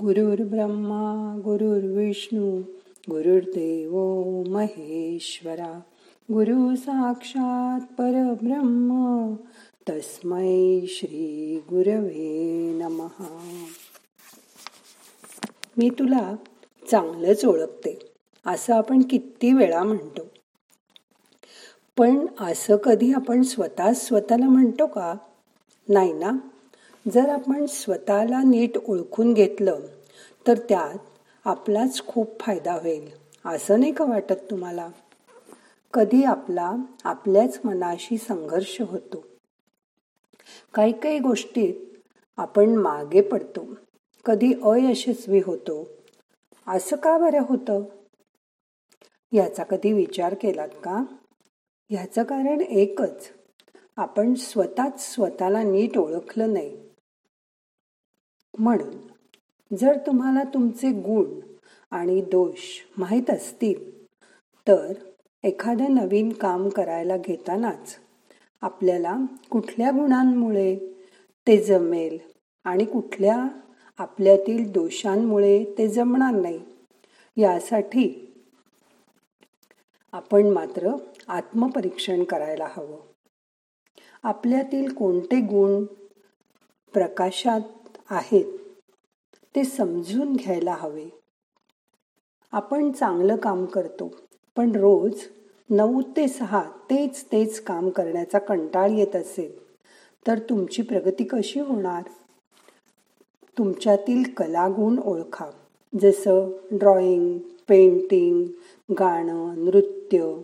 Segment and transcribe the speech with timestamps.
[0.00, 2.60] गुरुर्ब्रह्मा गुरुर्विष्णू
[3.10, 3.92] गुरुर्देव
[4.48, 5.80] महेश्वरा
[6.32, 9.34] गुरु साक्षात परब्रह्म
[9.88, 13.64] तस्मै श्री गुरवे नमहा
[15.78, 16.36] मी तुला
[16.90, 17.98] चांगलंच ओळखते
[18.46, 20.22] असं आपण किती वेळा म्हणतो.
[21.98, 25.14] पण असं कधी आपण स्वतः स्वतःला म्हणतो का?
[25.88, 26.30] नाही ना?
[27.08, 29.80] जर आपण स्वतःला नीट ओळखून घेतलं
[30.46, 30.98] तर त्यात
[31.44, 33.10] आपलाच खूप फायदा होईल.
[33.44, 34.88] असं नाही का वाटत तुम्हाला?
[35.92, 36.72] कधी आपला
[37.04, 39.24] आपल्याच मनाशी संघर्ष होतो.
[40.74, 41.74] काही काही गोष्टीत
[42.36, 43.74] आपण मागे पडतो.
[44.24, 45.88] कधी अयशस्वी होतो.
[46.66, 47.82] असं का बरं होतं?
[49.32, 51.04] याचा कधी विचार केलात का?
[51.90, 53.28] ह्याचं कारण एकच
[53.96, 56.89] आपण स्वतःच स्वतःला नीट ओळखलं नाही.
[58.60, 61.40] म्हणून जर तुम्हाला तुमचे गुण
[61.90, 62.58] आणि दोष
[62.98, 64.06] माहीत असतील
[64.68, 64.92] तर
[65.44, 67.96] एखादं नवीन काम करायला घेतानाच
[68.60, 69.16] आपल्याला
[69.50, 70.76] कुठल्या गुणांमुळे
[71.46, 72.18] ते जमेल
[72.64, 73.46] आणि कुठल्या
[73.98, 76.60] आपल्यातील दोषांमुळे ते जमणार नाही
[77.36, 78.26] यासाठी
[80.12, 80.90] आपण मात्र
[81.28, 82.98] आत्मपरीक्षण करायला हवं.
[84.22, 85.84] आपल्यातील कोणते गुण
[86.92, 87.60] प्रकाशात
[88.10, 88.44] आहेत.
[89.54, 91.08] ते समजून घ्यायला हवे.
[92.52, 94.10] आपण चांगलं काम करतो
[94.56, 95.20] पण रोज
[95.70, 99.58] नऊ ते सहा तेच तेच काम करण्याचा कंटाळ येत असेल
[100.26, 102.02] तर तुमची प्रगती कशी होणार?
[103.58, 105.50] तुमच्यातील कलागुण ओळखा
[106.00, 107.38] जसं ड्रॉइंग
[107.68, 108.46] पेंटिंग
[108.92, 110.34] गाणं नृत्य.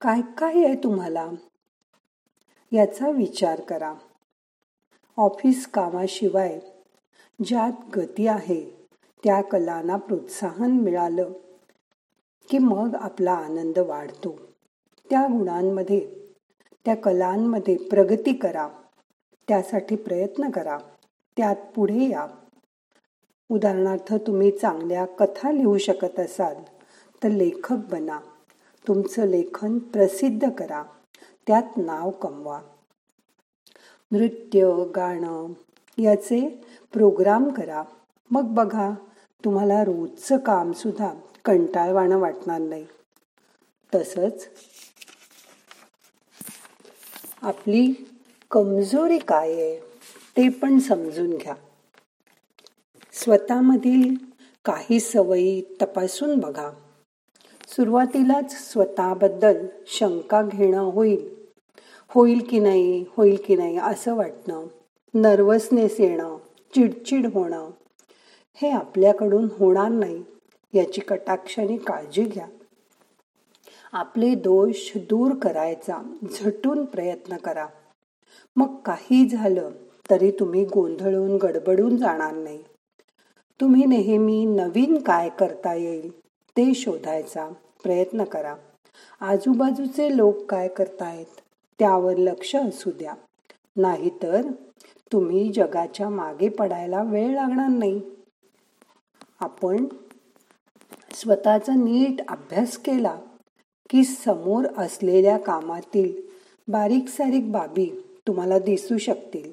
[0.00, 1.30] काय काय आहे तुम्हाला?
[2.72, 3.94] याचा विचार करा.
[5.16, 6.60] ऑफिस कामाशिवाय
[7.44, 8.86] ज्यात गती आहे
[9.24, 11.32] त्या कलांना प्रोत्साहन मिळालं
[12.50, 14.38] की मग आपला आनंद वाढतो.
[15.10, 16.14] त्या गुणांमध्ये
[16.84, 18.68] त्या कलांमध्ये प्रगती करा.
[19.48, 20.78] त्यासाठी प्रयत्न करा.
[21.36, 22.26] त्यात पुढे या.
[23.50, 26.54] उदाहरणार्थ तुम्ही चांगल्या कथा लिहू शकत असाल
[27.24, 28.20] तर लेखक बना.
[28.88, 30.82] तुमचं लेखन प्रसिद्ध करा.
[31.46, 32.60] त्यात नाव कमवा.
[34.12, 35.52] नृत्य गाणं
[35.98, 37.82] याचे प्रोग्राम करा.
[38.30, 38.90] मग बघा
[39.44, 42.86] तुम्हाला रोजचं काम सुद्धा कंटाळवाणं वाटणार नाही.
[43.94, 44.48] तसंच
[47.42, 48.10] आपली
[48.50, 49.78] कमजोरी काय आहे
[50.36, 51.54] ते पण समजून घ्या.
[53.12, 54.14] स्वतःमधील
[54.64, 56.70] काही सवयी तपासून बघा.
[57.68, 61.43] सुरुवातीलाच स्वतःबद्दल शंका घेणं होईल.
[62.14, 64.66] होईल की नाही होईल की नाही असं वाटणं
[65.14, 66.36] नर्वसनेस येणं
[66.74, 67.70] चिडचिड होणं
[68.54, 70.22] हे आपल्याकडून होणार नाही
[70.74, 72.46] याची कटाक्षाने काळजी घ्या.
[73.92, 75.98] आपले दोष दूर करायचा
[76.32, 77.66] झटून प्रयत्न करा.
[78.56, 79.70] मग काही झालं
[80.10, 82.62] तरी तुम्ही गोंधळून गडबडून जाणार नाही.
[83.60, 86.10] तुम्ही नेहमी नवीन काय करता येईल
[86.56, 87.48] ते शोधायचा
[87.82, 88.54] प्रयत्न करा.
[89.20, 91.40] आजूबाजूचे लोक काय करतायत?
[91.78, 93.14] त्यावर लक्ष असू द्या.
[93.76, 94.42] नाहीतर
[95.12, 98.00] तुम्ही जगाच्या मागे पडायला वेळ लागणार नाही.
[99.40, 99.86] आपण
[101.14, 103.20] स्वतःचा नीट अभ्यास केला
[103.90, 106.22] की समोर असलेल्या कामातील
[106.68, 109.52] बारीक सारीक बाबी तुम्हाला दिसू शकतील.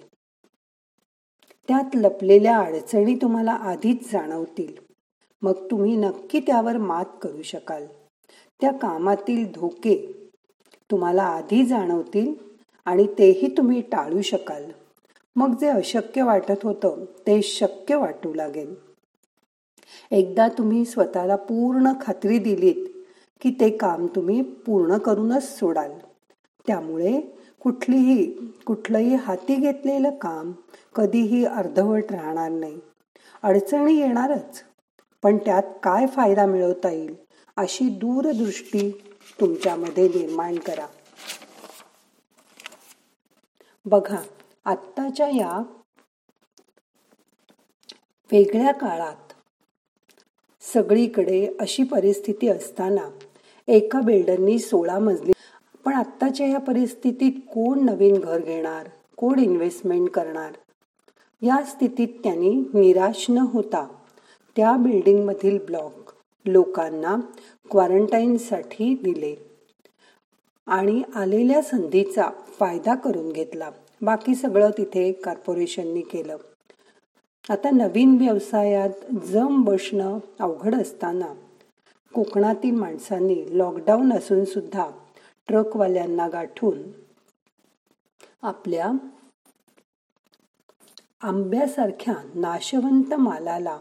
[1.67, 4.75] त्यात लपलेल्या अडचणी तुम्हाला आधीच जाणवतील.
[5.41, 7.87] मग तुम्ही नक्की त्यावर मात करू शकाल.
[8.61, 10.20] त्या कामातील धोके
[10.91, 12.33] तुम्हाला आधी जाणवतील
[12.85, 14.63] आणि तेही तुम्ही टाळू शकाल.
[15.35, 18.75] मग जे अशक्य वाटत होतं ते शक्य वाटू लागेल.
[20.11, 22.87] एकदा तुम्ही स्वतःला पूर्ण खात्री दिलीत
[23.41, 25.91] की ते काम तुम्ही पूर्ण करूनच सोडाल.
[26.67, 27.21] त्यामुळे
[27.59, 28.33] कुठलीही
[28.65, 30.51] कुठलंही हाती घेतलेलं काम
[30.95, 32.79] कधीही अर्धवट राहणार नाही.
[33.43, 34.63] अडचणी येणारच.
[35.23, 37.15] पण त्यात काय फायदा मिळवता येईल
[37.57, 39.03] अशी दूरदृष्टी
[39.39, 40.87] तुमच्यामध्ये निर्माण करा.
[43.85, 44.21] बघा
[44.65, 45.57] आत्ताच्या या
[48.31, 49.33] वेगळ्या काळात
[50.61, 53.09] सगळीकडे अशी परिस्थिती असताना
[53.67, 55.31] एका बिल्डरनी सोळा मजली
[55.85, 58.89] पण आत्ताच्या या परिस्थितीत कोण नवीन घर घेणार?
[59.17, 60.51] कोण इन्व्हेस्टमेंट करणार?
[61.41, 63.87] या स्थितीत त्यांनी निराश न होता
[64.55, 66.00] त्या बिल्डिंगमधील ब्लॉक
[66.45, 67.15] लोकांना
[67.71, 69.35] क्वारंटाईनसाठी दिले.
[70.67, 72.29] आणि आलेल्या संधीचा
[72.59, 73.71] फायदा करून घेतला.
[74.01, 76.37] बाकी सगळं तिथे कॉर्पोरेशननी केलं.
[77.49, 81.33] आता नवीन व्यवसायात जम बसणं अवघड असताना
[82.13, 84.89] कोकणातील माणसांनी लॉकडाऊन असून सुद्धा
[85.47, 86.81] ट्रकवाल्यांना गाठून
[88.41, 88.91] आपल्या
[91.21, 93.79] आंब्यासारख्या नाशवंत मालाला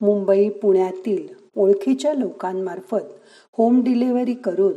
[0.00, 3.06] मुंबई पुण्यातील ओळखीच्या लोकांमार्फत
[3.58, 4.72] होम डिलिव्हरी करून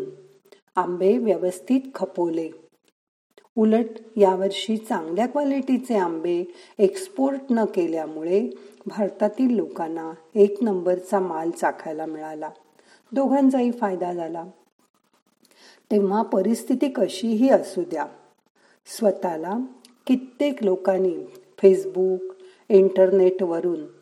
[0.76, 2.50] आंबे व्यवस्थित खपवले.
[3.56, 3.86] उलट
[4.18, 6.44] यावर्षी चांगल्या क्वालिटीचे आंबे
[6.80, 8.50] एक्सपोर्ट न केल्यामुळे
[8.86, 12.50] भारतातील लोकांना एक नंबरचा माल चाखायला मिळाला.
[13.12, 14.44] दोघांचाही फायदा झाला.
[15.92, 18.06] तेव्हा परिस्थिती कशीही असू द्या.
[18.86, 19.58] स्वतःला
[20.08, 21.16] कित्येक लोकांनी
[21.58, 22.36] फेसबुक
[22.70, 24.01] इंटरनेटवरून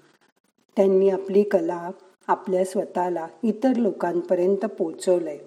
[0.76, 1.92] त्यांनी आपली कला
[2.28, 5.38] आपल्या स्वतःला इतर लोकांपर्यंत पोचवलंय.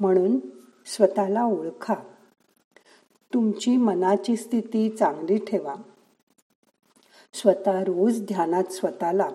[0.00, 0.40] म्हणून
[0.86, 1.94] स्वतःला ओळखा.
[3.34, 5.74] तुमची मनाची स्थिती चांगली ठेवा.
[7.32, 9.28] स्वतः रोज ध्यानात स्वतःला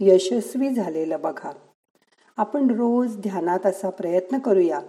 [0.00, 1.52] यशस्वी झालेलं बघा.
[2.36, 4.80] आपण रोज ध्यानात असा प्रयत्न करूया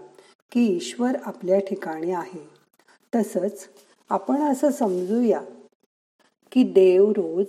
[0.51, 2.49] की ईश्वर आपल्या ठिकाणी आहे.
[3.15, 3.67] तसंच
[4.09, 5.41] आपण असं समजूया
[6.51, 7.45] की देव रोज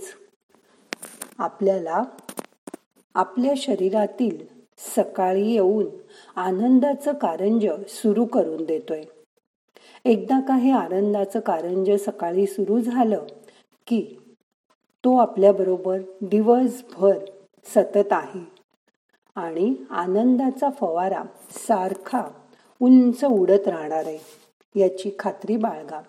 [1.38, 2.02] आपल्याला
[3.14, 4.44] आपल्या शरीरातील
[4.96, 5.86] सकाळी येऊन
[6.36, 9.02] आनंदाचं कारंज सुरू करून देतोय.
[10.04, 13.26] एकदा का हे आनंदाचं कारंज सकाळी सुरू झालं
[13.86, 14.16] की
[15.04, 17.18] तो आपल्याबरोबर दिवसभर
[17.66, 18.44] सतत आहे
[19.34, 22.22] आणि आनंदाचा फवारा सारखा
[22.80, 24.18] उंच उडत राहणार आहे
[24.80, 26.00] याची खात्री बाळगा.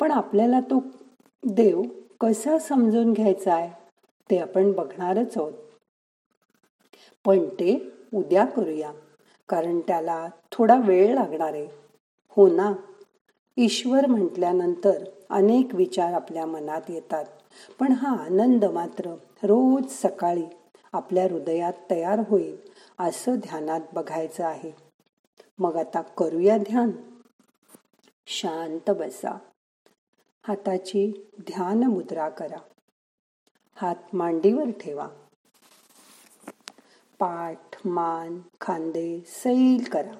[0.00, 0.82] पण आपल्याला तो
[1.42, 1.82] देव
[2.20, 3.70] कसा समजून घ्यायचा आहे
[4.30, 5.52] ते आपण बघणारच आहोत.
[7.26, 8.92] पण ते उद्या करूया.
[9.48, 11.68] कारण त्याला थोडा वेळ लागणार आहे.
[12.28, 12.72] हो ना?
[13.56, 17.24] ईश्वर म्हटल्यानंतर अनेक विचार आपल्या मनात येतात.
[17.78, 19.10] पण हा आनंद मात्र
[19.42, 20.44] रोज सकाळी
[20.92, 22.56] आपल्या हृदयात तयार होईल
[22.98, 24.72] असं ध्यानात बघायचं आहे.
[25.58, 26.90] मग आता करूया ध्यान.
[28.26, 29.38] शांत बसा.
[30.46, 32.58] हाताची ध्यान मुद्रा करा.
[33.74, 35.08] हात मांडीवर ठेवा.
[37.18, 40.12] पाठ मान खांदे सैल करा.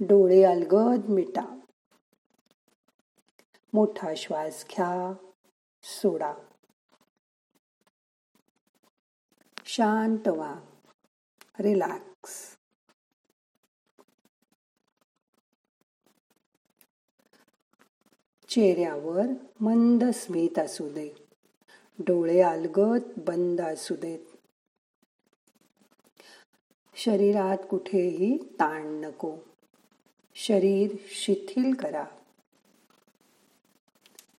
[0.00, 1.58] डोळे अलगद मिटा.
[3.72, 5.12] मोठा श्वास घ्या
[5.82, 6.34] सोडा.
[9.64, 10.60] शांत व्हा
[11.58, 12.56] रिलॅक्स.
[18.48, 19.24] चेहऱ्यावर
[19.60, 21.21] मंद स्मित असू दे.
[21.98, 24.18] डोळे अलगत बंद असू देत.
[26.94, 29.36] शरीरात कुठेही ताण नको.
[30.34, 32.04] शरीर शिथिल करा.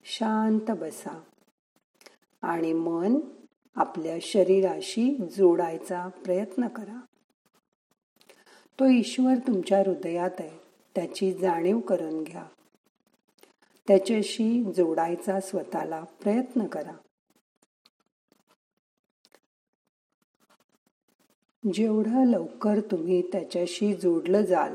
[0.04, 1.22] शांत बसा.
[2.42, 3.16] आणि मन
[3.74, 7.00] आपल्या शरीराशी जोडायचा प्रयत्न करा.
[8.80, 10.58] तो ईश्वर तुमच्या हृदयात आहे.
[10.94, 12.46] त्याची जाणीव करून घ्या.
[13.88, 16.96] त्याच्याशी जोडायचा स्वतःला प्रयत्न करा.
[21.72, 24.74] जेवढं लवकर तुम्ही त्याच्याशी जोडलं जाल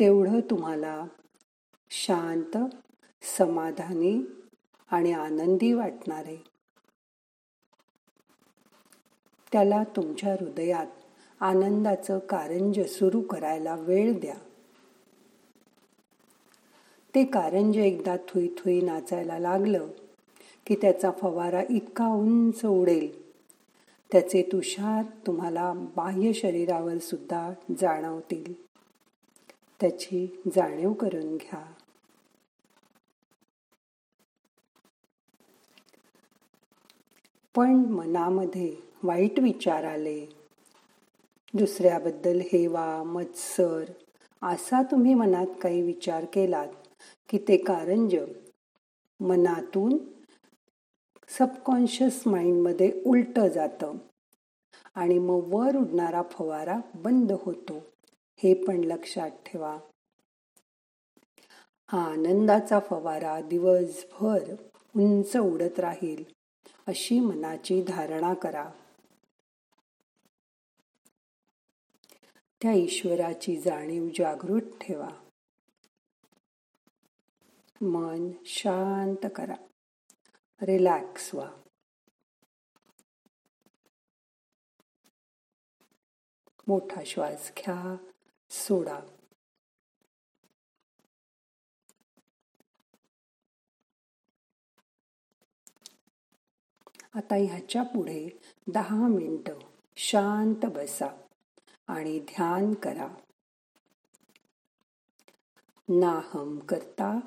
[0.00, 1.04] तेवढं तुम्हाला
[1.90, 2.56] शांत
[3.38, 4.26] समाधानी
[4.90, 6.36] आणि आनंदी वाटणारे.
[9.52, 10.86] त्याला तुमच्या हृदयात
[11.40, 14.34] आनंदाचं कारंज सुरू करायला वेळ द्या.
[17.14, 19.86] ते कारंज एकदा थुई थुई नाचायला लागलं
[20.66, 23.27] की त्याचा फवारा इतका उंच उडेल
[24.12, 28.66] त्याचे तुषार तुम्हाला बाह्य शरीरावर सुद्धा जाणवतील.
[29.80, 31.72] त्याची जाणीव करून घ्या.
[37.56, 40.26] पण मनामध्ये वाईट विचार आले.
[41.54, 43.84] दुसऱ्याबद्दल हेवा मत्सर
[44.42, 46.68] असा तुम्ही मनात काही विचार केलात
[47.28, 48.16] की ते कारंज
[49.20, 50.17] मनातून
[51.28, 53.94] सबकॉन्शियस माइंडमध्ये उलटं जातं
[54.94, 57.78] आणि मग वर उडणारा फवारा बंद होतो.
[58.36, 59.78] हे पण लक्षात ठेवा.
[61.86, 64.54] हा आनंदाचा फवारा दिवसभर
[64.96, 66.24] उंच उडत राहील
[66.86, 68.70] अशी मनाची धारणा करा.
[72.62, 75.08] त्या ईश्वराची जाणीव जागृत ठेवा.
[77.80, 79.54] मन शांत करा.
[80.62, 81.50] रिलॅक्स व्हा
[86.68, 87.96] मोठा श्वास घ्या
[88.50, 89.00] सोडा.
[97.14, 98.28] आता ह्याच्या पुढे
[98.72, 99.58] दहा मिनटं
[99.96, 101.06] शांत बसा
[101.86, 103.08] आणि ध्यान करा.
[105.88, 107.20] नाहम करता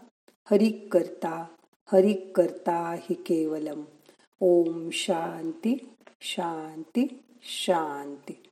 [0.52, 1.56] हरिक करता
[1.92, 3.82] हरि करता हि केवलम.
[4.42, 5.90] ओम शांती
[6.22, 8.51] शांती शांती.